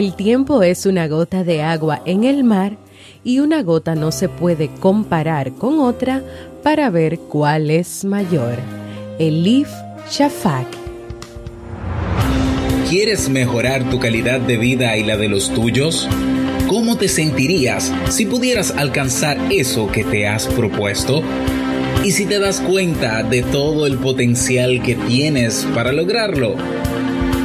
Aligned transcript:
El 0.00 0.14
tiempo 0.14 0.62
es 0.62 0.86
una 0.86 1.08
gota 1.08 1.44
de 1.44 1.60
agua 1.60 2.00
en 2.06 2.24
el 2.24 2.42
mar 2.42 2.78
y 3.22 3.40
una 3.40 3.62
gota 3.62 3.94
no 3.94 4.12
se 4.12 4.30
puede 4.30 4.68
comparar 4.68 5.52
con 5.52 5.78
otra 5.78 6.24
para 6.62 6.88
ver 6.88 7.18
cuál 7.18 7.70
es 7.70 8.06
mayor. 8.06 8.54
Elif 9.18 9.68
Shafak. 10.10 10.66
¿Quieres 12.88 13.28
mejorar 13.28 13.90
tu 13.90 14.00
calidad 14.00 14.40
de 14.40 14.56
vida 14.56 14.96
y 14.96 15.04
la 15.04 15.18
de 15.18 15.28
los 15.28 15.52
tuyos? 15.52 16.08
¿Cómo 16.66 16.96
te 16.96 17.08
sentirías 17.08 17.92
si 18.08 18.24
pudieras 18.24 18.70
alcanzar 18.70 19.36
eso 19.52 19.92
que 19.92 20.02
te 20.02 20.26
has 20.26 20.46
propuesto? 20.46 21.22
¿Y 22.02 22.12
si 22.12 22.24
te 22.24 22.38
das 22.38 22.62
cuenta 22.62 23.22
de 23.22 23.42
todo 23.42 23.86
el 23.86 23.98
potencial 23.98 24.80
que 24.82 24.94
tienes 24.94 25.68
para 25.74 25.92
lograrlo? 25.92 26.56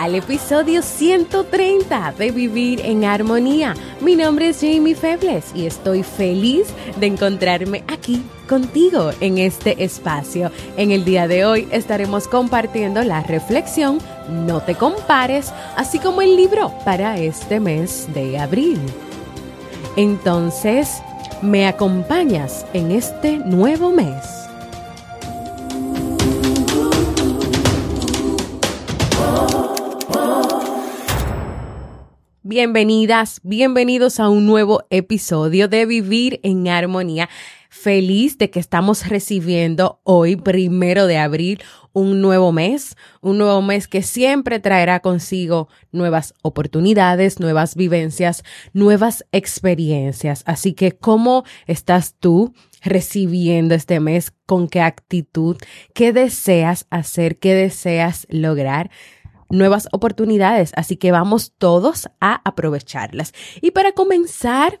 al 0.00 0.14
episodio 0.14 0.80
130 0.80 2.14
de 2.16 2.30
Vivir 2.30 2.80
en 2.86 3.04
Armonía. 3.04 3.74
Mi 4.00 4.16
nombre 4.16 4.48
es 4.48 4.60
Jamie 4.60 4.94
Febles 4.94 5.52
y 5.54 5.66
estoy 5.66 6.02
feliz 6.02 6.68
de 6.96 7.06
encontrarme 7.06 7.84
aquí 7.86 8.22
contigo 8.48 9.10
en 9.20 9.36
este 9.36 9.84
espacio. 9.84 10.50
En 10.78 10.90
el 10.90 11.04
día 11.04 11.28
de 11.28 11.44
hoy 11.44 11.68
estaremos 11.70 12.28
compartiendo 12.28 13.04
la 13.04 13.22
reflexión 13.22 13.98
No 14.30 14.62
te 14.62 14.74
compares, 14.74 15.52
así 15.76 15.98
como 15.98 16.22
el 16.22 16.34
libro 16.34 16.72
para 16.86 17.18
este 17.18 17.60
mes 17.60 18.08
de 18.14 18.38
abril. 18.38 18.80
Entonces, 19.96 21.02
¿me 21.42 21.66
acompañas 21.66 22.64
en 22.72 22.90
este 22.90 23.36
nuevo 23.36 23.90
mes? 23.90 24.49
Bienvenidas, 32.50 33.38
bienvenidos 33.44 34.18
a 34.18 34.28
un 34.28 34.44
nuevo 34.44 34.82
episodio 34.90 35.68
de 35.68 35.86
Vivir 35.86 36.40
en 36.42 36.66
Armonía. 36.66 37.28
Feliz 37.68 38.38
de 38.38 38.50
que 38.50 38.58
estamos 38.58 39.06
recibiendo 39.08 40.00
hoy, 40.02 40.34
primero 40.34 41.06
de 41.06 41.16
abril, 41.16 41.62
un 41.92 42.20
nuevo 42.20 42.50
mes, 42.50 42.96
un 43.20 43.38
nuevo 43.38 43.62
mes 43.62 43.86
que 43.86 44.02
siempre 44.02 44.58
traerá 44.58 44.98
consigo 44.98 45.68
nuevas 45.92 46.34
oportunidades, 46.42 47.38
nuevas 47.38 47.76
vivencias, 47.76 48.42
nuevas 48.72 49.24
experiencias. 49.30 50.42
Así 50.44 50.72
que, 50.72 50.90
¿cómo 50.90 51.44
estás 51.68 52.16
tú 52.18 52.52
recibiendo 52.82 53.76
este 53.76 54.00
mes? 54.00 54.32
¿Con 54.44 54.66
qué 54.66 54.80
actitud? 54.80 55.56
¿Qué 55.94 56.12
deseas 56.12 56.88
hacer? 56.90 57.38
¿Qué 57.38 57.54
deseas 57.54 58.26
lograr? 58.28 58.90
Nuevas 59.50 59.88
oportunidades, 59.92 60.72
así 60.76 60.96
que 60.96 61.12
vamos 61.12 61.52
todos 61.58 62.08
a 62.20 62.40
aprovecharlas. 62.44 63.32
Y 63.60 63.72
para 63.72 63.92
comenzar, 63.92 64.78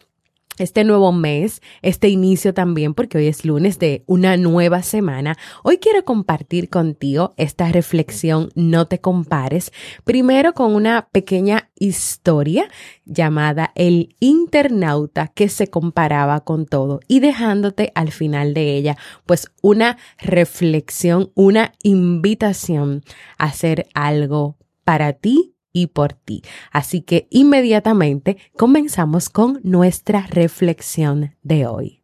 este 0.60 0.84
nuevo 0.84 1.12
mes, 1.12 1.62
este 1.82 2.08
inicio 2.08 2.54
también, 2.54 2.94
porque 2.94 3.18
hoy 3.18 3.26
es 3.26 3.44
lunes 3.44 3.78
de 3.78 4.04
una 4.06 4.36
nueva 4.36 4.82
semana, 4.82 5.36
hoy 5.64 5.78
quiero 5.78 6.04
compartir 6.04 6.68
contigo 6.68 7.34
esta 7.36 7.70
reflexión, 7.72 8.50
no 8.54 8.86
te 8.86 9.00
compares, 9.00 9.72
primero 10.04 10.52
con 10.52 10.74
una 10.74 11.08
pequeña 11.12 11.70
historia 11.76 12.68
llamada 13.04 13.72
El 13.74 14.14
internauta 14.20 15.28
que 15.28 15.48
se 15.48 15.68
comparaba 15.68 16.40
con 16.40 16.66
todo 16.66 17.00
y 17.08 17.20
dejándote 17.20 17.92
al 17.94 18.12
final 18.12 18.54
de 18.54 18.76
ella 18.76 18.96
pues 19.26 19.50
una 19.62 19.96
reflexión, 20.18 21.30
una 21.34 21.72
invitación 21.82 23.02
a 23.38 23.46
hacer 23.46 23.86
algo 23.94 24.56
para 24.84 25.12
ti 25.14 25.54
y 25.72 25.88
por 25.88 26.12
ti. 26.12 26.42
Así 26.72 27.02
que 27.02 27.26
inmediatamente 27.30 28.38
comenzamos 28.56 29.28
con 29.28 29.60
nuestra 29.62 30.26
reflexión 30.26 31.36
de 31.42 31.66
hoy. 31.66 31.99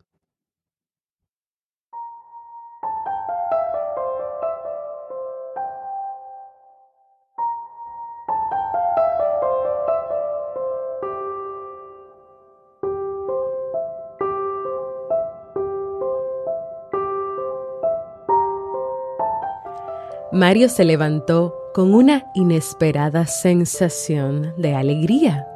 Mario 20.37 20.69
se 20.69 20.85
levantó 20.85 21.57
con 21.73 21.95
una 21.95 22.31
inesperada 22.35 23.27
sensación 23.27 24.53
de 24.59 24.75
alegría. 24.75 25.49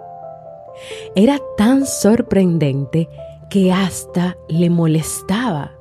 Era 1.15 1.39
tan 1.59 1.85
sorprendente 1.85 3.09
que 3.51 3.73
hasta 3.73 4.39
le 4.49 4.71
molestaba. 4.71 5.73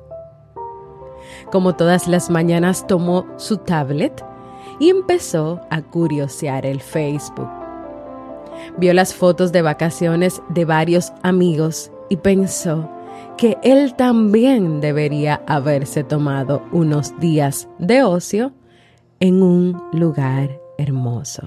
Como 1.50 1.76
todas 1.76 2.08
las 2.08 2.28
mañanas 2.28 2.86
tomó 2.86 3.26
su 3.38 3.56
tablet 3.56 4.22
y 4.78 4.90
empezó 4.90 5.62
a 5.70 5.80
curiosear 5.80 6.66
el 6.66 6.82
Facebook. 6.82 7.48
Vio 8.76 8.92
las 8.92 9.14
fotos 9.14 9.50
de 9.50 9.62
vacaciones 9.62 10.42
de 10.50 10.66
varios 10.66 11.10
amigos 11.22 11.90
y 12.10 12.16
pensó 12.16 12.90
que 13.38 13.56
él 13.62 13.94
también 13.94 14.82
debería 14.82 15.42
haberse 15.46 16.04
tomado 16.04 16.62
unos 16.70 17.18
días 17.18 17.66
de 17.78 18.02
ocio 18.02 18.52
en 19.22 19.42
un 19.42 19.82
lugar 19.92 20.58
hermoso. 20.78 21.46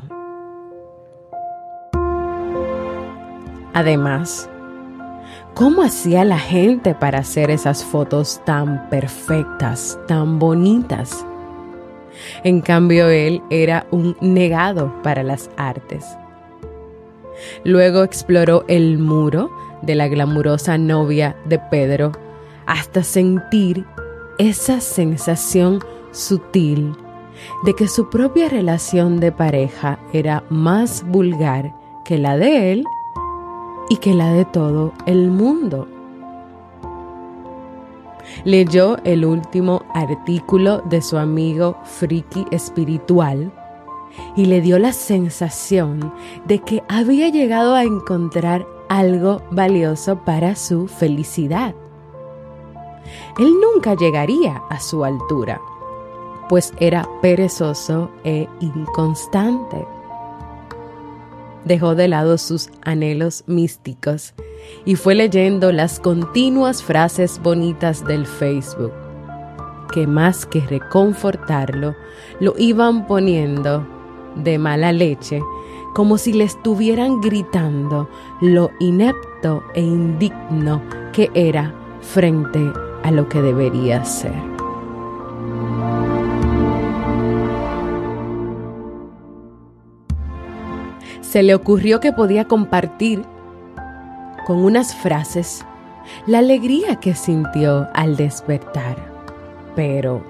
Además, 3.74 4.48
¿cómo 5.56 5.82
hacía 5.82 6.24
la 6.24 6.38
gente 6.38 6.94
para 6.94 7.20
hacer 7.20 7.50
esas 7.50 7.84
fotos 7.84 8.40
tan 8.46 8.88
perfectas, 8.92 10.00
tan 10.08 10.38
bonitas? 10.38 11.26
En 12.44 12.62
cambio, 12.62 13.08
él 13.08 13.42
era 13.50 13.88
un 13.90 14.16
negado 14.22 14.94
para 15.02 15.24
las 15.24 15.50
artes. 15.58 16.06
Luego 17.64 18.04
exploró 18.04 18.66
el 18.68 19.00
muro 19.00 19.50
de 19.82 19.96
la 19.96 20.08
glamurosa 20.08 20.78
novia 20.78 21.36
de 21.46 21.58
Pedro 21.58 22.12
hasta 22.68 23.02
sentir 23.02 23.84
esa 24.38 24.80
sensación 24.80 25.80
sutil 26.12 26.96
de 27.64 27.74
que 27.74 27.88
su 27.88 28.10
propia 28.10 28.50
relación 28.50 29.20
de 29.20 29.32
pareja 29.32 30.00
era 30.12 30.44
más 30.50 31.04
vulgar 31.08 31.74
que 32.04 32.18
la 32.18 32.38
de 32.38 32.72
él 32.72 32.86
y 33.90 33.98
que 33.98 34.14
la 34.14 34.34
de 34.34 34.46
todo 34.46 34.94
el 35.06 35.30
mundo. 35.32 35.88
Leyó 38.46 38.98
el 39.04 39.26
último 39.26 39.84
artículo 39.94 40.82
de 40.82 41.02
su 41.02 41.18
amigo 41.18 41.78
Friki 41.84 42.46
Espiritual 42.52 43.52
y 44.36 44.46
le 44.46 44.62
dio 44.62 44.80
la 44.80 44.94
sensación 44.94 46.14
de 46.46 46.60
que 46.60 46.84
había 46.88 47.30
llegado 47.30 47.76
a 47.76 47.84
encontrar 47.84 48.66
algo 48.90 49.42
valioso 49.52 50.18
para 50.24 50.56
su 50.56 50.88
felicidad. 50.88 51.74
Él 53.38 53.54
nunca 53.62 53.96
llegaría 53.96 54.62
a 54.70 54.80
su 54.80 55.04
altura 55.04 55.60
pues 56.50 56.74
era 56.80 57.08
perezoso 57.22 58.12
e 58.24 58.48
inconstante. 58.60 59.86
Dejó 61.66 61.96
de 61.96 62.08
lado 62.08 62.38
sus 62.38 62.70
anhelos 62.82 63.44
místicos 63.48 64.34
y 64.86 64.96
fue 64.96 65.16
leyendo 65.16 65.72
las 65.72 66.00
continuas 66.00 66.84
frases 66.84 67.40
bonitas 67.42 68.06
del 68.06 68.26
Facebook, 68.26 68.92
que 69.92 70.08
más 70.08 70.46
que 70.46 70.60
reconfortarlo, 70.60 71.96
lo 72.40 72.54
iban 72.58 73.08
poniendo 73.08 73.86
de 74.36 74.58
mala 74.58 74.92
leche, 74.92 75.42
como 75.94 76.18
si 76.18 76.34
le 76.34 76.44
estuvieran 76.44 77.22
gritando 77.22 78.10
lo 78.42 78.72
inepto 78.80 79.64
e 79.76 79.82
indigno 79.82 80.82
que 81.14 81.30
era 81.34 81.74
frente 82.02 82.60
a 83.04 83.12
lo 83.12 83.30
que 83.30 83.42
debería 83.42 84.04
ser. 84.04 84.53
Se 91.34 91.42
le 91.42 91.56
ocurrió 91.56 92.00
que 92.00 92.14
podía 92.14 92.46
compartir 92.46 93.24
con 94.46 94.64
unas 94.64 94.94
frases 94.94 95.66
la 96.28 96.38
alegría 96.38 96.98
que 96.98 97.16
sintió 97.16 97.88
al 97.96 98.16
despertar. 98.18 98.98
Pero, 99.76 100.22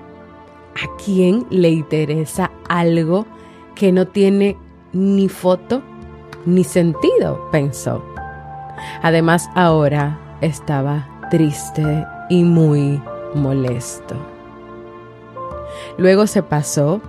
¿a 0.75 1.03
quién 1.03 1.45
le 1.49 1.71
interesa 1.71 2.51
algo 2.69 3.25
que 3.75 3.91
no 3.91 4.07
tiene 4.07 4.55
ni 4.93 5.27
foto 5.27 5.81
ni 6.45 6.63
sentido? 6.63 7.49
pensó. 7.51 8.01
Además, 9.01 9.49
ahora 9.55 10.17
estaba 10.39 11.05
triste 11.29 12.07
y 12.29 12.45
muy 12.45 13.01
molesto. 13.35 14.15
Luego 15.97 16.27
se 16.27 16.43
pasó 16.43 17.01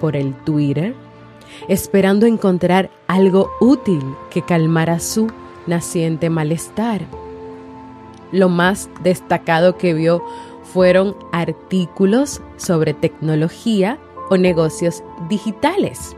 por 0.00 0.16
el 0.16 0.34
Twitter 0.34 0.96
esperando 1.68 2.26
encontrar 2.26 2.90
algo 3.06 3.50
útil 3.60 4.02
que 4.30 4.42
calmara 4.42 5.00
su 5.00 5.28
naciente 5.66 6.30
malestar. 6.30 7.02
Lo 8.32 8.48
más 8.48 8.88
destacado 9.02 9.76
que 9.76 9.94
vio 9.94 10.22
fueron 10.62 11.16
artículos 11.32 12.42
sobre 12.56 12.94
tecnología 12.94 13.98
o 14.30 14.36
negocios 14.36 15.02
digitales. 15.28 16.16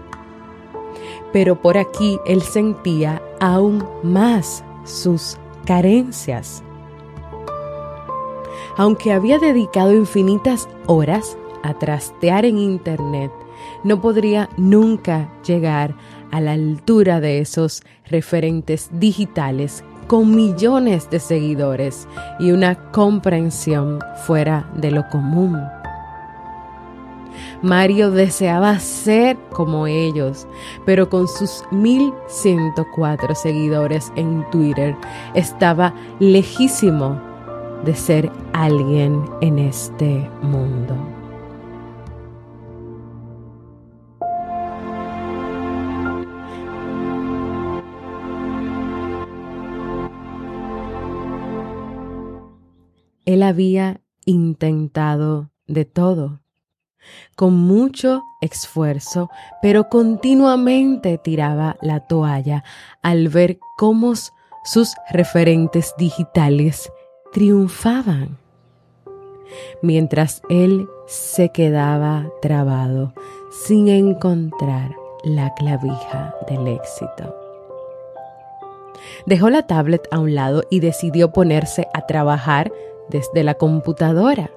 Pero 1.33 1.61
por 1.61 1.77
aquí 1.77 2.19
él 2.27 2.43
sentía 2.43 3.23
aún 3.41 3.87
más 4.03 4.65
sus 4.85 5.37
carencias. 5.67 6.63
Aunque 8.77 9.13
había 9.13 9.39
dedicado 9.39 9.93
infinitas 9.93 10.69
horas 10.87 11.37
a 11.63 11.75
trastear 11.75 12.45
en 12.45 12.59
Internet, 12.59 13.31
no 13.85 14.01
podría 14.01 14.49
nunca 14.57 15.29
llegar 15.47 15.95
a 16.31 16.41
la 16.41 16.53
altura 16.53 17.21
de 17.21 17.41
esos 17.41 17.83
referentes 18.07 18.91
digitales 18.93 19.85
con 20.07 20.35
millones 20.35 21.11
de 21.11 21.21
seguidores 21.21 22.09
y 22.41 22.51
una 22.51 22.91
comprensión 22.91 23.99
fuera 24.27 24.69
de 24.75 24.91
lo 24.91 25.09
común. 25.09 25.61
Mario 27.63 28.11
deseaba 28.11 28.79
ser 28.79 29.37
como 29.53 29.87
ellos, 29.87 30.47
pero 30.87 31.09
con 31.09 31.29
sus 31.29 31.65
1104 31.71 33.35
seguidores 33.35 34.13
en 34.17 34.49
Twitter 34.51 34.97
estaba 35.35 35.93
lejísimo 36.21 37.21
de 37.85 37.95
ser 37.95 38.31
alguien 38.53 39.25
en 39.41 39.59
este 39.59 40.29
mundo. 40.43 41.18
Él 53.38 53.44
había 53.44 54.00
intentado 54.25 55.52
de 55.69 55.85
todo, 55.85 56.40
con 57.37 57.55
mucho 57.55 58.25
esfuerzo, 58.40 59.31
pero 59.62 59.88
continuamente 59.88 61.19
tiraba 61.19 61.76
la 61.81 62.00
toalla 62.00 62.64
al 63.00 63.29
ver 63.29 63.61
cómo 63.76 64.14
sus 64.64 64.93
referentes 65.12 65.94
digitales 65.96 66.90
triunfaban, 67.32 68.38
mientras 69.82 70.43
él 70.50 70.88
se 71.06 71.50
quedaba 71.50 72.29
trabado 72.43 73.14
sin 73.52 73.87
encontrar 73.87 74.96
la 75.23 75.55
clavija 75.55 76.35
del 76.49 76.67
éxito. 76.67 77.37
Dejó 79.26 79.49
la 79.49 79.69
tablet 79.69 80.08
a 80.11 80.19
un 80.19 80.35
lado 80.35 80.64
y 80.70 80.81
decidió 80.81 81.31
ponerse 81.31 81.87
a 81.94 82.05
trabajar 82.06 82.73
desde 83.11 83.43
la 83.45 83.55
computadora. 83.55 84.51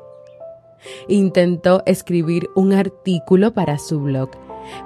Intentó 1.08 1.84
escribir 1.86 2.50
un 2.56 2.74
artículo 2.74 3.54
para 3.54 3.78
su 3.78 4.00
blog, 4.00 4.30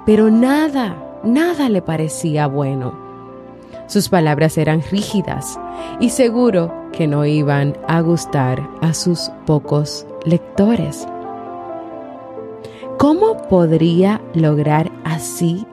pero 0.04 0.30
nada, 0.30 1.20
nada 1.24 1.68
le 1.68 1.82
parecía 1.82 2.46
bueno. 2.46 3.06
Sus 3.86 4.08
palabras 4.08 4.58
eran 4.58 4.82
rígidas 4.82 5.58
y 6.00 6.10
seguro 6.10 6.72
que 6.92 7.06
no 7.06 7.24
iban 7.24 7.76
a 7.86 8.00
gustar 8.00 8.68
a 8.80 8.94
sus 8.94 9.30
pocos 9.46 10.06
lectores. 10.24 11.06
¿Cómo 12.98 13.36
podría 13.48 14.20
lograr 14.34 14.90
así 15.04 15.66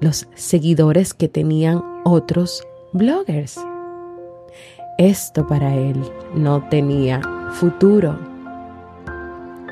los 0.00 0.28
seguidores 0.34 1.12
que 1.12 1.28
tenían 1.28 1.82
otros 2.04 2.62
bloggers? 2.92 3.58
Esto 4.96 5.46
para 5.46 5.74
él 5.74 6.00
no 6.34 6.66
tenía 6.68 7.20
futuro. 7.52 8.18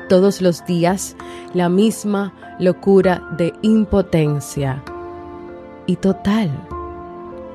Todos 0.09 0.41
los 0.41 0.65
días 0.65 1.15
la 1.53 1.69
misma 1.69 2.33
locura 2.59 3.21
de 3.37 3.53
impotencia 3.61 4.83
y 5.85 5.95
total 5.97 6.49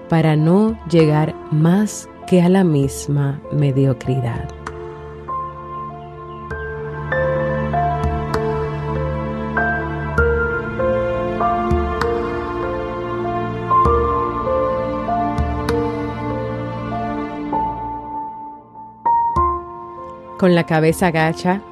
para 0.09 0.37
no 0.37 0.79
llegar 0.91 1.35
más 1.51 2.09
que 2.27 2.43
a 2.43 2.49
la 2.49 2.65
misma 2.65 3.41
mediocridad. 3.53 4.62
Con 20.43 20.57
la 20.57 20.67
cabeza 20.67 21.13
gacha, 21.13 21.63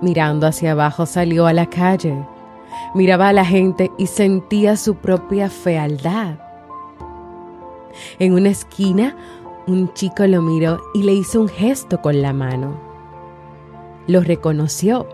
mirando 0.00 0.46
hacia 0.46 0.72
abajo, 0.72 1.04
salió 1.04 1.46
a 1.46 1.52
la 1.52 1.66
calle. 1.66 2.16
Miraba 2.94 3.28
a 3.28 3.34
la 3.34 3.44
gente 3.44 3.90
y 3.98 4.06
sentía 4.06 4.78
su 4.78 4.94
propia 4.94 5.50
fealdad. 5.50 6.38
En 8.18 8.32
una 8.32 8.48
esquina, 8.48 9.14
un 9.66 9.92
chico 9.92 10.26
lo 10.26 10.40
miró 10.40 10.80
y 10.94 11.02
le 11.02 11.12
hizo 11.12 11.42
un 11.42 11.48
gesto 11.48 12.00
con 12.00 12.22
la 12.22 12.32
mano. 12.32 12.72
Lo 14.06 14.22
reconoció. 14.22 15.06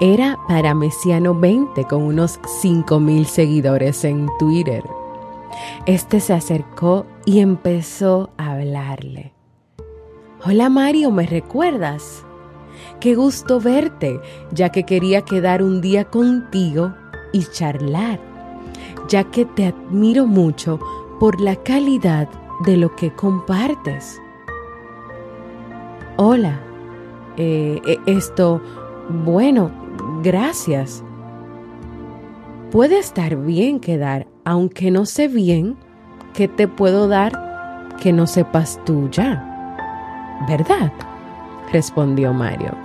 Era 0.00 0.40
para 0.48 0.74
Mesiano 0.74 1.38
20 1.38 1.84
con 1.84 2.02
unos 2.02 2.40
5.000 2.64 3.24
seguidores 3.26 4.04
en 4.04 4.28
Twitter. 4.40 4.82
Este 5.86 6.18
se 6.18 6.32
acercó 6.32 7.06
y 7.24 7.38
empezó 7.38 8.30
a 8.36 8.54
hablarle. 8.54 9.32
Hola 10.44 10.68
Mario, 10.68 11.12
¿me 11.12 11.24
recuerdas? 11.24 12.24
Qué 12.98 13.14
gusto 13.14 13.60
verte, 13.60 14.18
ya 14.50 14.70
que 14.70 14.82
quería 14.82 15.22
quedar 15.22 15.62
un 15.62 15.80
día 15.80 16.06
contigo 16.06 16.92
y 17.30 17.44
charlar, 17.44 18.18
ya 19.08 19.22
que 19.22 19.44
te 19.44 19.66
admiro 19.66 20.26
mucho 20.26 20.80
por 21.20 21.40
la 21.40 21.54
calidad 21.54 22.28
de 22.66 22.76
lo 22.76 22.96
que 22.96 23.12
compartes. 23.12 24.20
Hola, 26.16 26.58
eh, 27.36 27.80
eh, 27.86 27.98
esto, 28.06 28.60
bueno, 29.24 29.70
gracias. 30.24 31.04
Puede 32.72 32.98
estar 32.98 33.36
bien 33.36 33.78
quedar, 33.78 34.26
aunque 34.44 34.90
no 34.90 35.06
sé 35.06 35.28
bien 35.28 35.76
qué 36.34 36.48
te 36.48 36.66
puedo 36.66 37.06
dar 37.06 37.94
que 38.02 38.12
no 38.12 38.26
sepas 38.26 38.80
tú 38.84 39.08
ya. 39.08 39.51
¿Verdad? 40.48 40.92
respondió 41.72 42.32
Mario. 42.32 42.76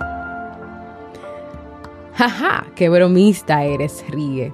Jaja, 2.14 2.66
qué 2.74 2.88
bromista 2.88 3.62
eres, 3.64 4.04
ríe 4.08 4.52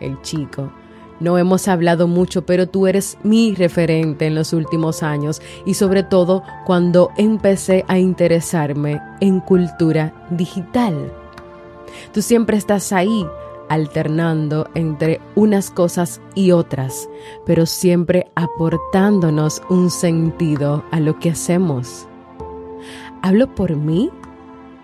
el 0.00 0.20
chico. 0.22 0.70
No 1.20 1.38
hemos 1.38 1.68
hablado 1.68 2.08
mucho, 2.08 2.44
pero 2.44 2.68
tú 2.68 2.86
eres 2.86 3.16
mi 3.22 3.54
referente 3.54 4.26
en 4.26 4.34
los 4.34 4.52
últimos 4.52 5.02
años 5.02 5.40
y 5.64 5.74
sobre 5.74 6.02
todo 6.02 6.42
cuando 6.66 7.10
empecé 7.16 7.84
a 7.86 7.98
interesarme 7.98 9.00
en 9.20 9.40
cultura 9.40 10.12
digital. 10.30 11.12
Tú 12.12 12.22
siempre 12.22 12.56
estás 12.56 12.92
ahí, 12.92 13.24
alternando 13.68 14.68
entre 14.74 15.20
unas 15.36 15.70
cosas 15.70 16.20
y 16.34 16.50
otras, 16.50 17.08
pero 17.46 17.66
siempre 17.66 18.30
aportándonos 18.34 19.62
un 19.70 19.90
sentido 19.90 20.84
a 20.90 20.98
lo 20.98 21.18
que 21.20 21.30
hacemos. 21.30 22.08
Hablo 23.22 23.54
por 23.54 23.76
mí 23.76 24.10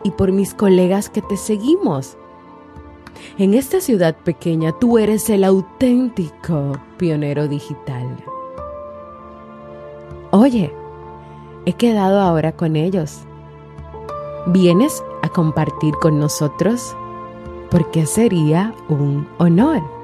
y 0.05 0.11
por 0.13 0.33
mis 0.33 0.55
colegas 0.55 1.11
que 1.11 1.23
te 1.23 1.37
seguimos. 1.37 2.17
En 3.37 3.55
esta 3.55 3.81
ciudad 3.81 4.17
pequeña 4.17 4.73
tú 4.73 4.99
eres 4.99 5.29
el 5.29 5.45
auténtico 5.45 6.73
pionero 6.97 7.49
digital. 7.49 8.07
Oye, 10.31 10.73
he 11.67 11.73
quedado 11.73 12.21
ahora 12.21 12.53
con 12.53 12.77
ellos. 12.77 13.21
¿Vienes 14.47 15.03
a 15.23 15.29
compartir 15.29 15.95
con 15.95 16.19
nosotros? 16.19 16.95
porque 17.71 18.07
sería 18.07 18.75
un 18.89 19.29
honor. 19.39 19.98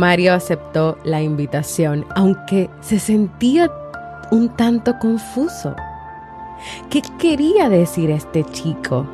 Mario 0.00 0.32
aceptó 0.32 0.96
la 1.04 1.20
invitación, 1.20 2.06
aunque 2.16 2.70
se 2.80 2.98
sentía 2.98 3.70
un 4.30 4.48
tanto 4.48 4.98
confuso. 4.98 5.76
¿Qué 6.88 7.02
quería 7.18 7.68
decir 7.68 8.10
este 8.10 8.42
chico? 8.44 9.06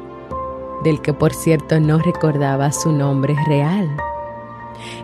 Del 0.84 1.02
que 1.02 1.12
por 1.12 1.34
cierto 1.34 1.80
no 1.80 1.98
recordaba 1.98 2.70
su 2.70 2.92
nombre 2.92 3.34
real. 3.48 3.88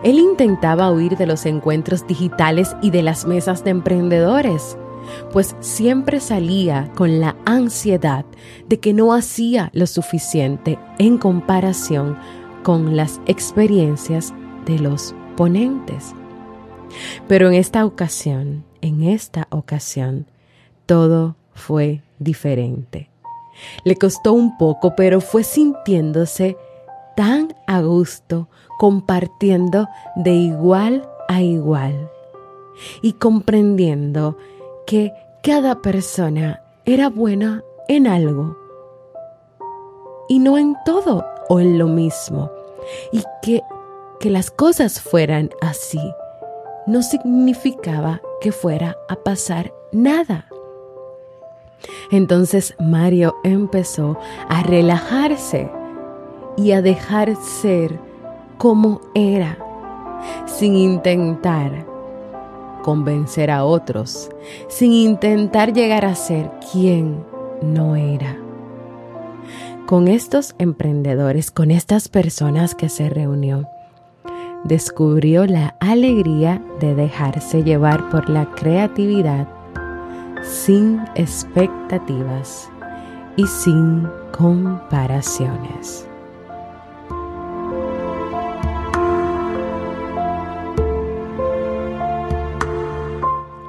Él 0.03 0.19
intentaba 0.19 0.89
huir 0.89 1.17
de 1.17 1.25
los 1.25 1.45
encuentros 1.45 2.07
digitales 2.07 2.77
y 2.81 2.89
de 2.91 3.03
las 3.03 3.25
mesas 3.25 3.65
de 3.65 3.71
emprendedores 3.71 4.77
pues 5.33 5.53
siempre 5.59 6.21
salía 6.21 6.89
con 6.95 7.19
la 7.19 7.35
ansiedad 7.43 8.23
de 8.69 8.79
que 8.79 8.93
no 8.93 9.13
hacía 9.13 9.69
lo 9.73 9.85
suficiente 9.85 10.79
en 10.97 11.17
comparación 11.17 12.17
con 12.63 12.95
las 12.95 13.19
experiencias 13.25 14.33
de 14.65 14.79
los 14.79 15.13
ponentes. 15.35 16.13
Pero 17.27 17.47
en 17.47 17.55
esta 17.55 17.85
ocasión, 17.85 18.63
en 18.81 19.03
esta 19.03 19.47
ocasión, 19.49 20.25
todo 20.85 21.35
fue 21.53 22.01
diferente. 22.19 23.09
Le 23.83 23.95
costó 23.95 24.33
un 24.33 24.57
poco, 24.57 24.95
pero 24.95 25.21
fue 25.21 25.43
sintiéndose 25.43 26.57
tan 27.15 27.55
a 27.67 27.81
gusto 27.81 28.47
compartiendo 28.79 29.87
de 30.15 30.31
igual 30.31 31.07
a 31.27 31.41
igual 31.41 32.09
y 33.01 33.13
comprendiendo 33.13 34.37
que 34.85 35.13
cada 35.43 35.81
persona 35.81 36.61
era 36.85 37.09
buena 37.09 37.63
en 37.87 38.07
algo 38.07 38.57
y 40.27 40.39
no 40.39 40.57
en 40.57 40.75
todo 40.85 41.25
o 41.49 41.59
en 41.59 41.77
lo 41.77 41.87
mismo. 41.87 42.49
Y 43.11 43.23
que, 43.41 43.61
que 44.23 44.29
las 44.29 44.51
cosas 44.51 45.01
fueran 45.01 45.49
así 45.59 45.99
no 46.87 47.03
significaba 47.03 48.21
que 48.39 48.53
fuera 48.53 48.95
a 49.09 49.17
pasar 49.17 49.73
nada. 49.91 50.47
Entonces 52.09 52.73
Mario 52.79 53.35
empezó 53.43 54.17
a 54.47 54.63
relajarse 54.63 55.69
y 56.55 56.71
a 56.71 56.81
dejar 56.81 57.35
ser 57.35 57.99
como 58.57 59.01
era, 59.13 59.57
sin 60.45 60.77
intentar 60.77 61.85
convencer 62.81 63.51
a 63.51 63.65
otros 63.65 64.29
sin 64.69 64.93
intentar 64.93 65.73
llegar 65.73 66.05
a 66.05 66.15
ser 66.15 66.49
quien 66.71 67.25
no 67.61 67.97
era. 67.97 68.37
Con 69.85 70.07
estos 70.07 70.55
emprendedores, 70.59 71.51
con 71.51 71.71
estas 71.71 72.07
personas 72.07 72.73
que 72.73 72.87
se 72.87 73.09
reunió, 73.09 73.67
descubrió 74.63 75.45
la 75.45 75.75
alegría 75.79 76.61
de 76.79 76.95
dejarse 76.95 77.63
llevar 77.63 78.09
por 78.09 78.29
la 78.29 78.45
creatividad 78.51 79.47
sin 80.43 81.01
expectativas 81.15 82.69
y 83.35 83.47
sin 83.47 84.07
comparaciones. 84.31 86.07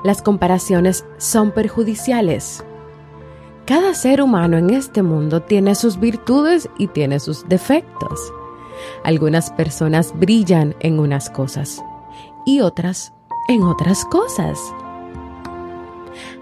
las 0.05 0.21
comparaciones 0.21 1.05
son 1.17 1.51
perjudiciales. 1.51 2.63
Cada 3.65 3.95
ser 3.95 4.21
humano 4.21 4.59
en 4.59 4.71
este 4.71 5.03
mundo 5.03 5.41
tiene 5.41 5.75
sus 5.75 5.99
virtudes 5.99 6.69
y 6.79 6.89
tiene 6.89 7.19
sus 7.19 7.49
defectos. 7.49 8.21
Algunas 9.05 9.51
personas 9.51 10.13
brillan 10.19 10.75
en 10.81 10.99
unas 10.99 11.31
cosas 11.31 11.83
y 12.47 12.61
otras 12.61 13.13
en 13.49 13.63
otras 13.63 14.05
cosas. 14.07 14.59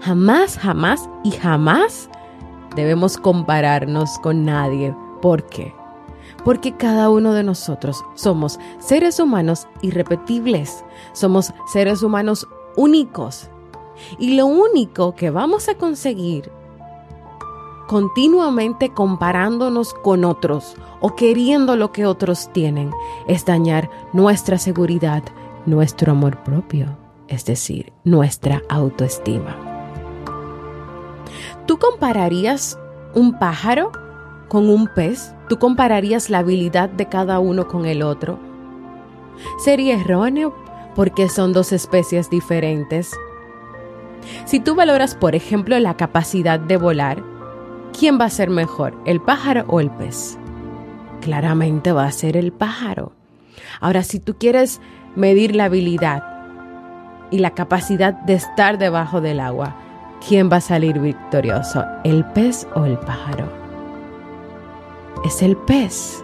Jamás, 0.01 0.57
jamás 0.57 1.09
y 1.23 1.31
jamás 1.31 2.09
debemos 2.75 3.17
compararnos 3.17 4.19
con 4.19 4.45
nadie. 4.45 4.95
¿Por 5.21 5.45
qué? 5.47 5.73
Porque 6.43 6.75
cada 6.75 7.09
uno 7.09 7.33
de 7.33 7.43
nosotros 7.43 8.03
somos 8.15 8.59
seres 8.79 9.19
humanos 9.19 9.67
irrepetibles, 9.81 10.83
somos 11.13 11.53
seres 11.71 12.03
humanos 12.03 12.47
únicos 12.75 13.49
y 14.17 14.35
lo 14.35 14.45
único 14.45 15.15
que 15.15 15.29
vamos 15.29 15.69
a 15.69 15.75
conseguir 15.75 16.51
continuamente 17.87 18.89
comparándonos 18.89 19.93
con 19.93 20.25
otros 20.25 20.75
o 20.99 21.15
queriendo 21.15 21.75
lo 21.75 21.91
que 21.91 22.05
otros 22.05 22.49
tienen 22.53 22.91
es 23.27 23.45
dañar 23.45 23.89
nuestra 24.13 24.57
seguridad, 24.57 25.23
nuestro 25.65 26.11
amor 26.11 26.43
propio, 26.43 26.97
es 27.27 27.45
decir, 27.45 27.93
nuestra 28.03 28.61
autoestima. 28.69 29.55
¿Tú 31.65 31.77
compararías 31.77 32.77
un 33.15 33.37
pájaro 33.37 33.91
con 34.49 34.69
un 34.69 34.87
pez? 34.87 35.33
¿Tú 35.49 35.59
compararías 35.59 36.29
la 36.29 36.39
habilidad 36.39 36.89
de 36.89 37.07
cada 37.07 37.39
uno 37.39 37.67
con 37.67 37.85
el 37.85 38.01
otro? 38.01 38.39
Sería 39.63 39.99
erróneo 39.99 40.53
porque 40.95 41.27
son 41.29 41.53
dos 41.53 41.71
especies 41.71 42.29
diferentes 42.29 43.13
si 44.45 44.59
tú 44.59 44.75
valoras, 44.75 45.15
por 45.15 45.35
ejemplo, 45.35 45.77
la 45.79 45.97
capacidad 45.97 46.59
de 46.59 46.77
volar, 46.77 47.23
¿quién 47.97 48.19
va 48.19 48.25
a 48.25 48.29
ser 48.29 48.49
mejor, 48.49 48.97
el 49.05 49.21
pájaro 49.21 49.65
o 49.67 49.79
el 49.79 49.89
pez? 49.89 50.37
Claramente 51.21 51.91
va 51.91 52.05
a 52.05 52.11
ser 52.11 52.35
el 52.35 52.51
pájaro. 52.51 53.13
Ahora, 53.79 54.03
si 54.03 54.19
tú 54.19 54.35
quieres 54.37 54.81
medir 55.15 55.55
la 55.55 55.65
habilidad 55.65 56.23
y 57.31 57.39
la 57.39 57.51
capacidad 57.51 58.13
de 58.13 58.33
estar 58.33 58.77
debajo 58.77 59.21
del 59.21 59.39
agua, 59.39 59.75
¿quién 60.27 60.51
va 60.51 60.57
a 60.57 60.61
salir 60.61 60.99
victorioso, 60.99 61.85
el 62.03 62.25
pez 62.25 62.67
o 62.75 62.85
el 62.85 62.97
pájaro? 62.97 63.47
Es 65.23 65.41
el 65.41 65.55
pez. 65.55 66.23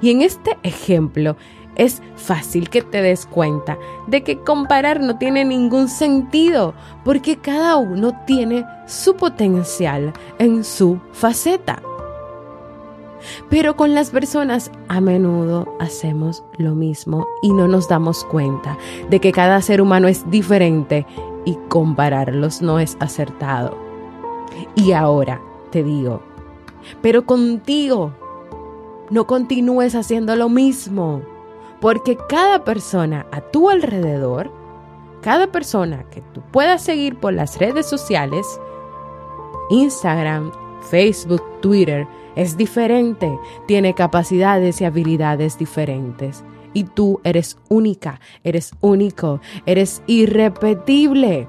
Y 0.00 0.10
en 0.10 0.22
este 0.22 0.56
ejemplo, 0.62 1.36
es 1.76 2.02
fácil 2.16 2.68
que 2.68 2.82
te 2.82 3.02
des 3.02 3.26
cuenta 3.26 3.78
de 4.06 4.22
que 4.22 4.40
comparar 4.40 5.00
no 5.00 5.18
tiene 5.18 5.44
ningún 5.44 5.88
sentido, 5.88 6.74
porque 7.04 7.36
cada 7.36 7.76
uno 7.76 8.12
tiene 8.26 8.64
su 8.86 9.14
potencial 9.14 10.12
en 10.38 10.64
su 10.64 10.98
faceta. 11.12 11.80
Pero 13.48 13.76
con 13.76 13.94
las 13.94 14.10
personas 14.10 14.70
a 14.88 15.00
menudo 15.00 15.74
hacemos 15.80 16.44
lo 16.58 16.74
mismo 16.74 17.26
y 17.42 17.52
no 17.52 17.66
nos 17.66 17.88
damos 17.88 18.24
cuenta 18.24 18.78
de 19.10 19.20
que 19.20 19.32
cada 19.32 19.60
ser 19.62 19.80
humano 19.80 20.08
es 20.08 20.28
diferente 20.30 21.06
y 21.44 21.56
compararlos 21.68 22.62
no 22.62 22.78
es 22.78 22.96
acertado. 23.00 23.76
Y 24.74 24.92
ahora 24.92 25.40
te 25.70 25.82
digo, 25.82 26.22
pero 27.02 27.26
contigo, 27.26 28.12
no 29.10 29.26
continúes 29.26 29.94
haciendo 29.94 30.36
lo 30.36 30.48
mismo 30.48 31.22
porque 31.86 32.16
cada 32.16 32.64
persona 32.64 33.26
a 33.30 33.40
tu 33.40 33.70
alrededor, 33.70 34.50
cada 35.20 35.52
persona 35.52 36.02
que 36.10 36.20
tú 36.20 36.42
puedas 36.50 36.82
seguir 36.82 37.14
por 37.14 37.32
las 37.32 37.60
redes 37.60 37.86
sociales, 37.86 38.44
Instagram, 39.70 40.50
Facebook, 40.90 41.44
Twitter, 41.60 42.08
es 42.34 42.56
diferente, 42.56 43.38
tiene 43.68 43.94
capacidades 43.94 44.80
y 44.80 44.84
habilidades 44.84 45.58
diferentes. 45.58 46.42
Y 46.72 46.82
tú 46.82 47.20
eres 47.22 47.56
única, 47.68 48.18
eres 48.42 48.72
único, 48.80 49.40
eres 49.64 50.02
irrepetible. 50.08 51.46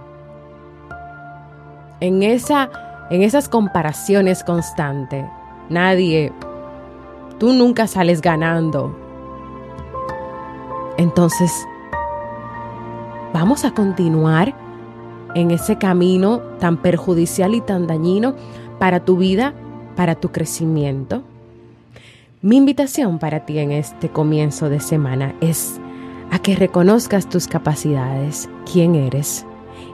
En, 2.00 2.22
esa, 2.22 2.70
en 3.10 3.24
esas 3.24 3.50
comparaciones 3.50 4.44
constantes, 4.44 5.25
nadie, 5.70 6.32
tú 7.39 7.53
nunca 7.53 7.88
sales 7.88 8.22
ganando 8.22 9.06
entonces, 10.97 11.51
vamos 13.33 13.65
a 13.65 13.73
continuar 13.73 14.55
en 15.35 15.51
ese 15.51 15.77
camino 15.77 16.39
tan 16.59 16.77
perjudicial 16.77 17.53
y 17.53 17.61
tan 17.61 17.85
dañino 17.85 18.35
para 18.79 19.05
tu 19.05 19.17
vida, 19.17 19.53
para 19.95 20.15
tu 20.15 20.31
crecimiento. 20.31 21.23
Mi 22.41 22.57
invitación 22.57 23.19
para 23.19 23.45
ti 23.45 23.59
en 23.59 23.71
este 23.71 24.09
comienzo 24.09 24.69
de 24.69 24.79
semana 24.79 25.35
es 25.41 25.79
a 26.31 26.39
que 26.39 26.55
reconozcas 26.55 27.29
tus 27.29 27.47
capacidades, 27.47 28.49
quién 28.71 28.95
eres 28.95 29.45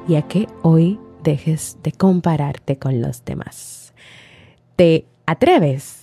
y 0.07 0.15
a 0.15 0.24
que 0.24 0.48
hoy 0.62 1.00
dejes 1.24 1.77
de 1.83 1.91
compararte 1.91 2.77
con 2.77 3.01
los 3.01 3.24
demás. 3.25 3.93
¿Te 4.75 5.05
atreves? 5.25 6.02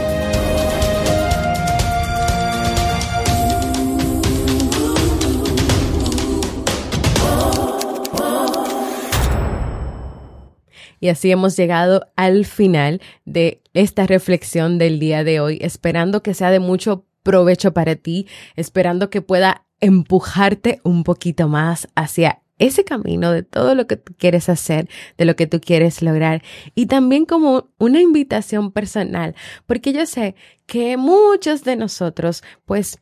Y 11.01 11.09
así 11.09 11.31
hemos 11.31 11.57
llegado 11.57 12.07
al 12.15 12.45
final 12.45 13.01
de 13.25 13.61
esta 13.73 14.07
reflexión 14.07 14.77
del 14.77 14.99
día 14.99 15.25
de 15.25 15.41
hoy, 15.41 15.57
esperando 15.61 16.23
que 16.23 16.33
sea 16.33 16.51
de 16.51 16.59
mucho 16.59 17.05
provecho 17.23 17.73
para 17.73 17.95
ti, 17.95 18.27
esperando 18.55 19.09
que 19.09 19.21
pueda 19.21 19.65
empujarte 19.81 20.79
un 20.83 21.03
poquito 21.03 21.47
más 21.47 21.89
hacia 21.95 22.41
ese 22.59 22.85
camino 22.85 23.31
de 23.31 23.41
todo 23.41 23.73
lo 23.73 23.87
que 23.87 23.97
tú 23.97 24.13
quieres 24.15 24.47
hacer, 24.47 24.87
de 25.17 25.25
lo 25.25 25.35
que 25.35 25.47
tú 25.47 25.59
quieres 25.59 26.03
lograr. 26.03 26.43
Y 26.75 26.85
también 26.85 27.25
como 27.25 27.69
una 27.79 27.99
invitación 27.99 28.71
personal, 28.71 29.35
porque 29.65 29.93
yo 29.93 30.05
sé 30.05 30.35
que 30.67 30.97
muchos 30.97 31.63
de 31.63 31.75
nosotros 31.75 32.43
pues 32.65 32.99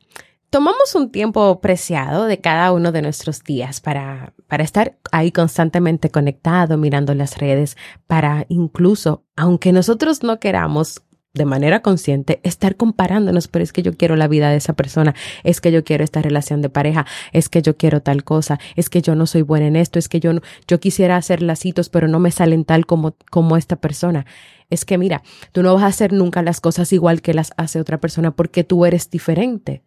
tomamos 0.50 0.96
un 0.96 1.12
tiempo 1.12 1.60
preciado 1.60 2.26
de 2.26 2.40
cada 2.40 2.72
uno 2.72 2.94
de 2.94 3.02
nuestros 3.02 3.44
días 3.44 3.82
para, 3.82 4.34
para 4.50 4.64
estar 4.64 4.98
ahí 5.12 5.32
constantemente 5.32 6.10
conectado, 6.10 6.78
mirando 6.78 7.14
las 7.14 7.38
redes, 7.38 7.78
para 8.08 8.46
incluso, 8.50 9.24
aunque 9.38 9.72
nosotros 9.72 10.24
no 10.24 10.40
queramos 10.40 11.04
de 11.36 11.46
manera 11.46 11.82
consciente, 11.84 12.40
estar 12.44 12.76
comparándonos, 12.76 13.48
pero 13.48 13.62
es 13.64 13.72
que 13.72 13.84
yo 13.84 13.96
quiero 13.96 14.16
la 14.16 14.28
vida 14.28 14.50
de 14.50 14.58
esa 14.58 14.74
persona, 14.74 15.14
es 15.44 15.62
que 15.62 15.72
yo 15.72 15.84
quiero 15.84 16.04
esta 16.04 16.24
relación 16.24 16.64
de 16.64 16.70
pareja, 16.70 17.06
es 17.32 17.48
que 17.48 17.62
yo 17.62 17.78
quiero 17.78 18.02
tal 18.02 18.24
cosa, 18.24 18.60
es 18.76 18.90
que 18.90 19.04
yo 19.04 19.14
no 19.14 19.28
soy 19.28 19.44
buena 19.44 19.68
en 19.68 19.76
esto, 19.76 20.00
es 20.00 20.10
que 20.10 20.20
yo, 20.20 20.32
yo 20.68 20.80
quisiera 20.80 21.16
hacer 21.16 21.44
lacitos, 21.44 21.90
pero 21.90 22.08
no 22.08 22.20
me 22.20 22.32
salen 22.32 22.66
tal 22.66 22.88
como, 22.88 23.16
como 23.30 23.56
esta 23.56 23.76
persona. 23.76 24.26
Es 24.72 24.84
que 24.84 24.98
mira, 24.98 25.22
tú 25.52 25.62
no 25.62 25.76
vas 25.76 25.84
a 25.84 25.88
hacer 25.88 26.12
nunca 26.12 26.42
las 26.42 26.60
cosas 26.60 26.92
igual 26.92 27.22
que 27.22 27.36
las 27.36 27.54
hace 27.58 27.80
otra 27.80 28.00
persona 28.00 28.32
porque 28.32 28.64
tú 28.64 28.86
eres 28.86 29.10
diferente 29.12 29.84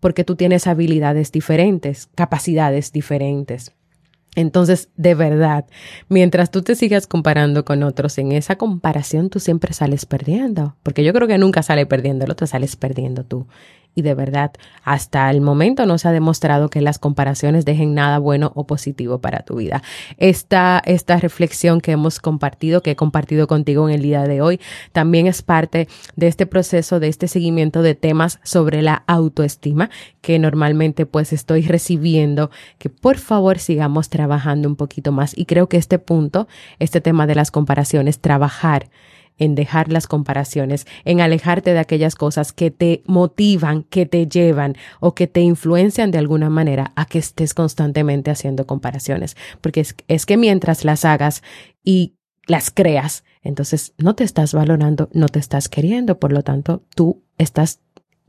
porque 0.00 0.22
tú 0.22 0.36
tienes 0.36 0.66
habilidades 0.66 1.32
diferentes, 1.32 2.10
capacidades 2.14 2.92
diferentes. 2.92 3.72
Entonces, 4.34 4.88
de 4.96 5.14
verdad, 5.14 5.66
mientras 6.08 6.50
tú 6.50 6.62
te 6.62 6.74
sigas 6.74 7.06
comparando 7.06 7.64
con 7.64 7.82
otros, 7.82 8.18
en 8.18 8.32
esa 8.32 8.56
comparación 8.56 9.30
tú 9.30 9.40
siempre 9.40 9.72
sales 9.72 10.06
perdiendo, 10.06 10.76
porque 10.82 11.04
yo 11.04 11.12
creo 11.12 11.28
que 11.28 11.38
nunca 11.38 11.62
sale 11.62 11.86
perdiendo 11.86 12.24
el 12.24 12.30
otro, 12.30 12.46
sales 12.46 12.76
perdiendo 12.76 13.24
tú 13.24 13.46
y 13.94 14.02
de 14.02 14.14
verdad 14.14 14.52
hasta 14.82 15.30
el 15.30 15.40
momento 15.40 15.86
no 15.86 15.98
se 15.98 16.08
ha 16.08 16.12
demostrado 16.12 16.68
que 16.68 16.80
las 16.80 16.98
comparaciones 16.98 17.64
dejen 17.64 17.94
nada 17.94 18.18
bueno 18.18 18.52
o 18.54 18.66
positivo 18.66 19.18
para 19.18 19.40
tu 19.40 19.56
vida. 19.56 19.82
Esta, 20.18 20.82
esta 20.84 21.16
reflexión 21.18 21.80
que 21.80 21.92
hemos 21.92 22.20
compartido, 22.20 22.82
que 22.82 22.92
he 22.92 22.96
compartido 22.96 23.46
contigo 23.46 23.88
en 23.88 23.94
el 23.94 24.02
día 24.02 24.22
de 24.22 24.42
hoy, 24.42 24.60
también 24.92 25.26
es 25.26 25.42
parte 25.42 25.88
de 26.16 26.26
este 26.26 26.46
proceso, 26.46 27.00
de 27.00 27.08
este 27.08 27.28
seguimiento 27.28 27.82
de 27.82 27.94
temas 27.94 28.40
sobre 28.42 28.82
la 28.82 29.04
autoestima 29.06 29.90
que 30.20 30.38
normalmente 30.38 31.06
pues 31.06 31.32
estoy 31.32 31.62
recibiendo, 31.62 32.50
que 32.78 32.88
por 32.88 33.18
favor 33.18 33.58
sigamos 33.58 34.08
trabajando 34.08 34.68
un 34.68 34.76
poquito 34.76 35.12
más. 35.12 35.36
Y 35.36 35.44
creo 35.44 35.68
que 35.68 35.76
este 35.76 35.98
punto, 35.98 36.48
este 36.78 37.00
tema 37.00 37.26
de 37.26 37.34
las 37.34 37.50
comparaciones, 37.50 38.18
trabajar 38.20 38.88
en 39.38 39.54
dejar 39.54 39.90
las 39.90 40.06
comparaciones, 40.06 40.86
en 41.04 41.20
alejarte 41.20 41.72
de 41.72 41.78
aquellas 41.78 42.14
cosas 42.14 42.52
que 42.52 42.70
te 42.70 43.02
motivan, 43.06 43.82
que 43.84 44.06
te 44.06 44.26
llevan 44.26 44.76
o 45.00 45.14
que 45.14 45.26
te 45.26 45.40
influencian 45.40 46.10
de 46.10 46.18
alguna 46.18 46.50
manera 46.50 46.92
a 46.96 47.06
que 47.06 47.18
estés 47.18 47.54
constantemente 47.54 48.30
haciendo 48.30 48.66
comparaciones. 48.66 49.36
Porque 49.60 49.86
es, 50.08 50.26
que 50.26 50.36
mientras 50.36 50.84
las 50.84 51.04
hagas 51.04 51.42
y 51.82 52.14
las 52.46 52.70
creas, 52.70 53.24
entonces 53.42 53.92
no 53.98 54.14
te 54.14 54.24
estás 54.24 54.54
valorando, 54.54 55.08
no 55.12 55.28
te 55.28 55.38
estás 55.38 55.68
queriendo, 55.68 56.18
por 56.18 56.32
lo 56.32 56.42
tanto, 56.42 56.82
tú 56.94 57.22
estás 57.38 57.80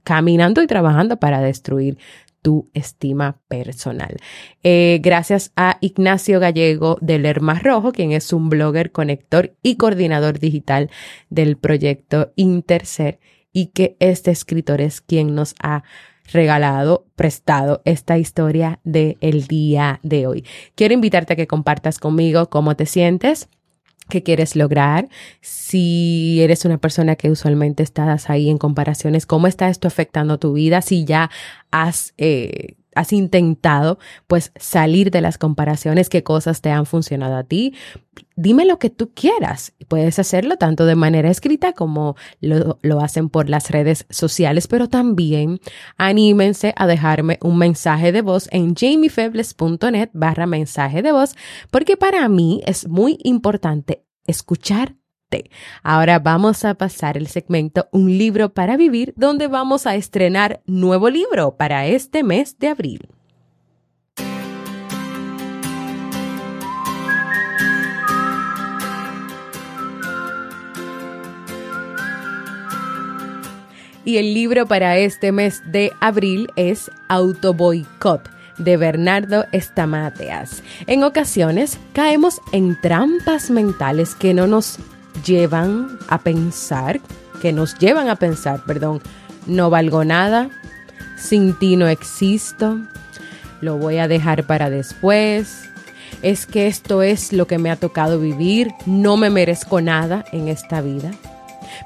caminando 0.03 0.61
y 0.61 0.67
trabajando 0.67 1.17
para 1.17 1.41
destruir 1.41 1.97
tu 2.45 2.69
estima 2.75 3.41
personal. 3.47 4.17
Eh, 4.61 4.99
gracias 5.01 5.51
a 5.55 5.79
Ignacio 5.81 6.39
Gallego 6.39 6.99
del 7.01 7.25
Hermas 7.25 7.63
Rojo, 7.63 7.91
quien 7.91 8.11
es 8.11 8.31
un 8.33 8.49
blogger, 8.49 8.91
conector 8.91 9.55
y 9.63 9.77
coordinador 9.77 10.37
digital 10.37 10.91
del 11.31 11.57
proyecto 11.57 12.33
Interser 12.35 13.19
y 13.51 13.71
que 13.71 13.97
este 13.99 14.29
escritor 14.29 14.79
es 14.79 15.01
quien 15.01 15.33
nos 15.33 15.55
ha 15.59 15.81
regalado, 16.31 17.07
prestado 17.15 17.81
esta 17.83 18.19
historia 18.19 18.79
del 18.83 19.17
el 19.21 19.47
día 19.47 19.99
de 20.03 20.27
hoy. 20.27 20.45
Quiero 20.75 20.93
invitarte 20.93 21.33
a 21.33 21.35
que 21.35 21.47
compartas 21.47 21.97
conmigo 21.97 22.51
cómo 22.51 22.75
te 22.75 22.85
sientes, 22.85 23.49
qué 24.09 24.23
quieres 24.23 24.55
lograr, 24.55 25.09
si 25.41 26.41
eres 26.41 26.65
una 26.65 26.77
persona 26.77 27.15
que 27.15 27.31
usualmente 27.31 27.83
estás 27.83 28.29
ahí 28.29 28.49
en 28.49 28.57
comparaciones, 28.57 29.25
cómo 29.25 29.47
está 29.47 29.69
esto 29.69 29.87
afectando 29.87 30.39
tu 30.39 30.53
vida, 30.53 30.81
si 30.81 31.05
ya 31.05 31.29
has... 31.71 32.13
Eh, 32.17 32.75
has 32.95 33.13
intentado 33.13 33.99
pues 34.27 34.51
salir 34.55 35.11
de 35.11 35.21
las 35.21 35.37
comparaciones, 35.37 36.09
qué 36.09 36.23
cosas 36.23 36.61
te 36.61 36.71
han 36.71 36.85
funcionado 36.85 37.35
a 37.35 37.43
ti. 37.43 37.75
Dime 38.35 38.65
lo 38.65 38.79
que 38.79 38.89
tú 38.89 39.11
quieras. 39.13 39.73
Puedes 39.87 40.17
hacerlo 40.19 40.57
tanto 40.57 40.85
de 40.85 40.95
manera 40.95 41.29
escrita 41.29 41.73
como 41.73 42.15
lo, 42.41 42.79
lo, 42.81 43.01
hacen 43.01 43.29
por 43.29 43.49
las 43.49 43.69
redes 43.69 44.05
sociales, 44.09 44.67
pero 44.67 44.89
también 44.89 45.59
anímense 45.97 46.73
a 46.77 46.87
dejarme 46.87 47.37
un 47.41 47.57
mensaje 47.57 48.11
de 48.11 48.21
voz 48.21 48.47
en 48.51 48.73
jamiefebles.net 48.73 50.09
barra 50.13 50.47
mensaje 50.47 51.01
de 51.01 51.11
voz, 51.11 51.35
porque 51.71 51.97
para 51.97 52.27
mí 52.29 52.61
es 52.65 52.87
muy 52.87 53.19
importante 53.23 54.05
escuchar 54.25 54.95
Ahora 55.83 56.19
vamos 56.19 56.65
a 56.65 56.73
pasar 56.73 57.17
el 57.17 57.27
segmento 57.27 57.87
Un 57.91 58.17
libro 58.17 58.53
para 58.53 58.77
vivir, 58.77 59.13
donde 59.15 59.47
vamos 59.47 59.85
a 59.87 59.95
estrenar 59.95 60.61
nuevo 60.65 61.09
libro 61.09 61.55
para 61.57 61.85
este 61.87 62.23
mes 62.23 62.57
de 62.59 62.67
abril. 62.67 63.09
Y 74.05 74.17
el 74.17 74.35
libro 74.35 74.67
para 74.67 74.97
este 74.97 75.31
mes 75.31 75.63
de 75.65 75.91
abril 75.99 76.47
es 76.55 76.91
Autoboicot 77.09 78.29
de 78.57 78.77
Bernardo 78.77 79.45
Estamateas. 79.51 80.63
En 80.85 81.03
ocasiones 81.03 81.79
caemos 81.93 82.39
en 82.51 82.79
trampas 82.79 83.49
mentales 83.49 84.13
que 84.15 84.33
no 84.33 84.45
nos 84.45 84.77
llevan 85.23 85.97
a 86.07 86.19
pensar, 86.19 86.99
que 87.41 87.51
nos 87.53 87.77
llevan 87.77 88.09
a 88.09 88.15
pensar, 88.15 88.63
perdón, 88.65 89.01
no 89.45 89.69
valgo 89.69 90.03
nada, 90.03 90.49
sin 91.17 91.57
ti 91.57 91.75
no 91.75 91.87
existo, 91.87 92.79
lo 93.61 93.77
voy 93.77 93.97
a 93.97 94.07
dejar 94.07 94.45
para 94.45 94.69
después, 94.69 95.69
es 96.21 96.45
que 96.45 96.67
esto 96.67 97.01
es 97.01 97.33
lo 97.33 97.47
que 97.47 97.57
me 97.57 97.71
ha 97.71 97.75
tocado 97.75 98.19
vivir, 98.19 98.71
no 98.85 99.17
me 99.17 99.29
merezco 99.29 99.81
nada 99.81 100.25
en 100.31 100.47
esta 100.47 100.81
vida. 100.81 101.11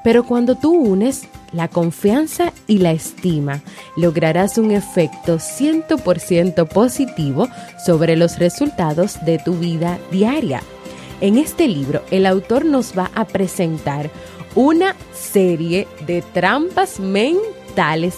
Pero 0.04 0.24
cuando 0.24 0.54
tú 0.54 0.72
unes 0.72 1.28
la 1.52 1.68
confianza 1.68 2.52
y 2.66 2.78
la 2.78 2.92
estima, 2.92 3.60
lograrás 3.96 4.56
un 4.56 4.70
efecto 4.70 5.36
100% 5.36 6.68
positivo 6.68 7.48
sobre 7.84 8.16
los 8.16 8.38
resultados 8.38 9.24
de 9.24 9.38
tu 9.38 9.54
vida 9.54 9.98
diaria. 10.10 10.62
En 11.20 11.36
este 11.36 11.68
libro, 11.68 12.02
el 12.10 12.24
autor 12.24 12.64
nos 12.64 12.96
va 12.96 13.10
a 13.14 13.26
presentar 13.26 14.10
una 14.54 14.96
serie 15.12 15.86
de 16.06 16.22
trampas 16.22 16.98
mentales 16.98 18.14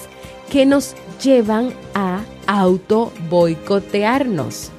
que 0.51 0.67
nos 0.67 0.95
llevan 1.23 1.73
a 1.95 2.21
auto 2.47 3.13
boicotearnos. 3.29 4.71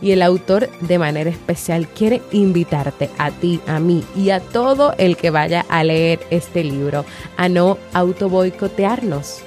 Y 0.00 0.10
el 0.10 0.22
autor 0.22 0.68
de 0.80 0.98
manera 0.98 1.30
especial 1.30 1.88
quiere 1.88 2.20
invitarte 2.32 3.10
a 3.18 3.30
ti, 3.30 3.60
a 3.66 3.78
mí 3.78 4.04
y 4.16 4.30
a 4.30 4.40
todo 4.40 4.94
el 4.98 5.16
que 5.16 5.30
vaya 5.30 5.64
a 5.68 5.82
leer 5.84 6.20
este 6.30 6.64
libro 6.64 7.04
a 7.36 7.48
no 7.48 7.78
autoboicotearnos. 7.92 9.40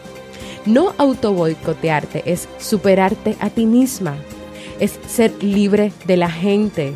No 0.65 0.93
autoboicotearte 0.97 2.23
es 2.25 2.47
superarte 2.59 3.35
a 3.39 3.49
ti 3.49 3.65
misma, 3.65 4.15
es 4.79 4.99
ser 5.07 5.31
libre 5.43 5.91
de 6.05 6.17
la 6.17 6.29
gente, 6.29 6.93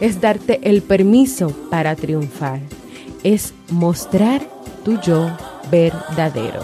es 0.00 0.20
darte 0.20 0.60
el 0.62 0.82
permiso 0.82 1.50
para 1.70 1.96
triunfar, 1.96 2.60
es 3.22 3.54
mostrar 3.70 4.42
tu 4.84 5.00
yo 5.00 5.30
verdadero. 5.70 6.60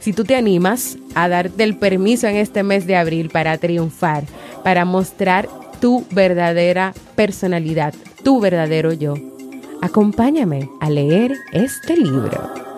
Si 0.00 0.12
tú 0.12 0.24
te 0.24 0.34
animas 0.34 0.96
a 1.14 1.28
darte 1.28 1.62
el 1.62 1.76
permiso 1.76 2.26
en 2.26 2.36
este 2.36 2.62
mes 2.62 2.86
de 2.86 2.96
abril 2.96 3.28
para 3.28 3.58
triunfar, 3.58 4.24
para 4.64 4.84
mostrar 4.84 5.48
tu 5.80 6.04
verdadera 6.10 6.94
personalidad, 7.16 7.94
tu 8.24 8.40
verdadero 8.40 8.92
yo, 8.92 9.14
acompáñame 9.82 10.68
a 10.80 10.90
leer 10.90 11.36
este 11.52 11.96
libro. 11.96 12.69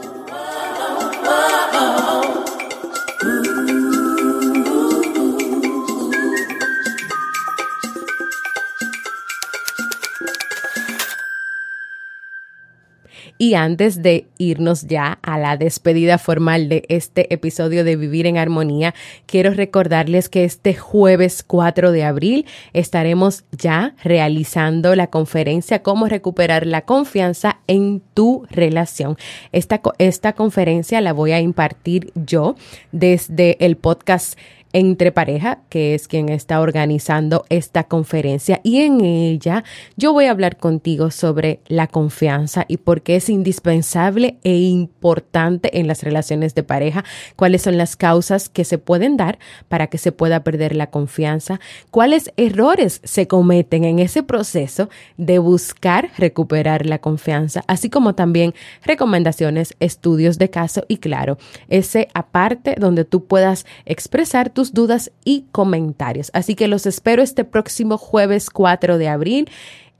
Y 13.42 13.54
antes 13.54 14.02
de 14.02 14.28
irnos 14.38 14.86
ya 14.86 15.18
a 15.20 15.36
la 15.36 15.56
despedida 15.56 16.18
formal 16.18 16.68
de 16.68 16.84
este 16.88 17.34
episodio 17.34 17.82
de 17.82 17.96
Vivir 17.96 18.28
en 18.28 18.38
Armonía, 18.38 18.94
quiero 19.26 19.52
recordarles 19.52 20.28
que 20.28 20.44
este 20.44 20.74
jueves 20.74 21.42
4 21.44 21.90
de 21.90 22.04
abril 22.04 22.46
estaremos 22.72 23.42
ya 23.50 23.96
realizando 24.04 24.94
la 24.94 25.08
conferencia 25.08 25.82
Cómo 25.82 26.06
recuperar 26.06 26.68
la 26.68 26.82
confianza 26.82 27.58
en 27.66 28.00
tu 28.14 28.46
relación. 28.48 29.16
Esta, 29.50 29.82
esta 29.98 30.34
conferencia 30.34 31.00
la 31.00 31.12
voy 31.12 31.32
a 31.32 31.40
impartir 31.40 32.12
yo 32.14 32.54
desde 32.92 33.56
el 33.58 33.76
podcast 33.76 34.38
entre 34.72 35.12
pareja, 35.12 35.60
que 35.68 35.94
es 35.94 36.08
quien 36.08 36.28
está 36.28 36.60
organizando 36.60 37.44
esta 37.48 37.84
conferencia. 37.84 38.60
Y 38.62 38.82
en 38.82 39.04
ella 39.04 39.64
yo 39.96 40.12
voy 40.12 40.26
a 40.26 40.30
hablar 40.30 40.56
contigo 40.56 41.10
sobre 41.10 41.60
la 41.68 41.86
confianza 41.86 42.64
y 42.68 42.78
por 42.78 43.02
qué 43.02 43.16
es 43.16 43.28
indispensable 43.28 44.38
e 44.44 44.56
importante 44.56 45.78
en 45.78 45.86
las 45.86 46.02
relaciones 46.02 46.54
de 46.54 46.62
pareja, 46.62 47.04
cuáles 47.36 47.62
son 47.62 47.76
las 47.76 47.96
causas 47.96 48.48
que 48.48 48.64
se 48.64 48.78
pueden 48.78 49.16
dar 49.16 49.38
para 49.68 49.88
que 49.88 49.98
se 49.98 50.12
pueda 50.12 50.42
perder 50.44 50.74
la 50.74 50.88
confianza, 50.88 51.60
cuáles 51.90 52.32
errores 52.36 53.00
se 53.04 53.26
cometen 53.26 53.84
en 53.84 53.98
ese 53.98 54.22
proceso 54.22 54.88
de 55.16 55.38
buscar 55.38 56.10
recuperar 56.16 56.86
la 56.86 56.98
confianza, 56.98 57.64
así 57.66 57.90
como 57.90 58.14
también 58.14 58.54
recomendaciones, 58.84 59.74
estudios 59.80 60.38
de 60.38 60.50
caso 60.50 60.84
y 60.88 60.98
claro, 60.98 61.38
ese 61.68 62.08
aparte 62.14 62.76
donde 62.78 63.04
tú 63.04 63.26
puedas 63.26 63.66
expresar 63.84 64.50
tu 64.50 64.61
dudas 64.70 65.10
y 65.24 65.46
comentarios. 65.50 66.30
Así 66.32 66.54
que 66.54 66.68
los 66.68 66.86
espero 66.86 67.22
este 67.22 67.44
próximo 67.44 67.98
jueves 67.98 68.50
4 68.50 68.98
de 68.98 69.08
abril 69.08 69.50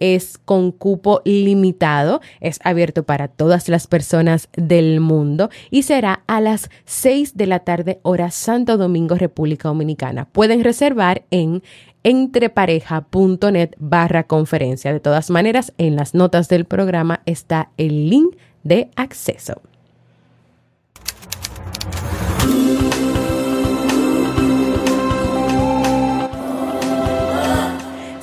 es 0.03 0.37
con 0.37 0.73
cupo 0.73 1.23
limitado, 1.25 2.21
es 2.41 2.59
abierto 2.65 3.05
para 3.05 3.29
todas 3.29 3.69
las 3.69 3.87
personas 3.87 4.49
del 4.57 4.99
mundo 4.99 5.49
y 5.71 5.85
será 5.85 6.25
a 6.27 6.41
las 6.41 6.71
6 6.87 7.37
de 7.37 7.47
la 7.47 7.61
tarde 7.61 8.01
hora 8.03 8.33
Santo 8.33 8.77
Domingo, 8.77 9.15
República 9.15 9.69
Dominicana. 9.69 10.25
Pueden 10.25 10.65
reservar 10.65 11.25
en 11.31 11.63
entrepareja.net 12.03 13.71
barra 13.79 14.25
conferencia. 14.25 14.93
De 14.93 14.99
todas 14.99 15.31
maneras, 15.31 15.73
en 15.79 15.95
las 15.95 16.15
notas 16.15 16.49
del 16.49 16.65
programa 16.65 17.23
está 17.25 17.71
el 17.77 18.11
link 18.11 18.35
de 18.65 18.91
acceso. 18.97 19.63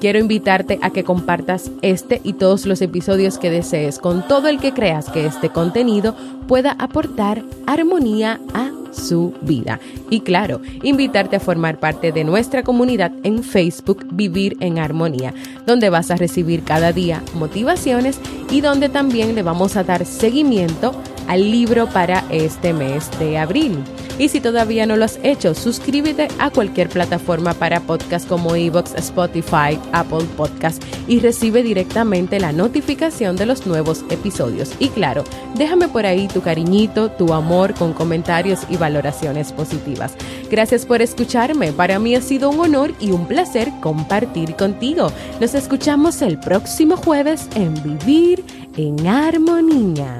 Quiero 0.00 0.18
invitarte 0.18 0.78
a 0.80 0.90
que 0.90 1.04
compartas 1.04 1.70
este 1.82 2.22
y 2.24 2.32
todos 2.32 2.66
los 2.66 2.80
episodios 2.80 3.38
que 3.38 3.50
desees 3.50 3.98
con 3.98 4.26
todo 4.26 4.48
el 4.48 4.58
que 4.58 4.72
creas 4.72 5.10
que 5.10 5.26
este 5.26 5.50
contenido 5.50 6.16
pueda 6.48 6.74
aportar 6.78 7.42
armonía 7.66 8.40
a 8.54 8.79
su 8.92 9.34
vida. 9.42 9.80
Y 10.10 10.20
claro, 10.20 10.60
invitarte 10.82 11.36
a 11.36 11.40
formar 11.40 11.78
parte 11.78 12.12
de 12.12 12.24
nuestra 12.24 12.62
comunidad 12.62 13.12
en 13.22 13.42
Facebook 13.42 14.06
Vivir 14.12 14.56
en 14.60 14.78
Armonía, 14.78 15.34
donde 15.66 15.90
vas 15.90 16.10
a 16.10 16.16
recibir 16.16 16.62
cada 16.62 16.92
día 16.92 17.22
motivaciones 17.34 18.18
y 18.50 18.60
donde 18.60 18.88
también 18.88 19.34
le 19.34 19.42
vamos 19.42 19.76
a 19.76 19.84
dar 19.84 20.04
seguimiento 20.04 20.94
al 21.28 21.50
libro 21.50 21.86
para 21.86 22.24
este 22.30 22.72
mes 22.72 23.10
de 23.18 23.38
abril. 23.38 23.78
Y 24.20 24.28
si 24.28 24.42
todavía 24.42 24.84
no 24.84 24.98
lo 24.98 25.06
has 25.06 25.18
hecho, 25.22 25.54
suscríbete 25.54 26.28
a 26.38 26.50
cualquier 26.50 26.90
plataforma 26.90 27.54
para 27.54 27.80
podcast 27.80 28.28
como 28.28 28.54
Evox, 28.54 28.94
Spotify, 28.96 29.80
Apple 29.92 30.26
Podcast 30.36 30.82
y 31.08 31.20
recibe 31.20 31.62
directamente 31.62 32.38
la 32.38 32.52
notificación 32.52 33.36
de 33.36 33.46
los 33.46 33.66
nuevos 33.66 34.04
episodios. 34.10 34.72
Y 34.78 34.90
claro, 34.90 35.24
déjame 35.54 35.88
por 35.88 36.04
ahí 36.04 36.28
tu 36.28 36.42
cariñito, 36.42 37.10
tu 37.10 37.32
amor 37.32 37.72
con 37.72 37.94
comentarios 37.94 38.60
y 38.68 38.76
valoraciones 38.76 39.52
positivas. 39.52 40.12
Gracias 40.50 40.84
por 40.84 41.00
escucharme. 41.00 41.72
Para 41.72 41.98
mí 41.98 42.14
ha 42.14 42.20
sido 42.20 42.50
un 42.50 42.60
honor 42.60 42.92
y 43.00 43.12
un 43.12 43.26
placer 43.26 43.72
compartir 43.80 44.54
contigo. 44.54 45.10
Nos 45.40 45.54
escuchamos 45.54 46.20
el 46.20 46.38
próximo 46.38 46.98
jueves 46.98 47.48
en 47.54 47.72
Vivir 47.82 48.44
en 48.76 49.06
Armonía. 49.06 50.18